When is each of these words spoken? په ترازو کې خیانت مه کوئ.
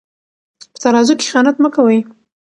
په 0.73 0.77
ترازو 0.83 1.13
کې 1.19 1.25
خیانت 1.31 1.55
مه 1.63 1.69
کوئ. 1.75 1.99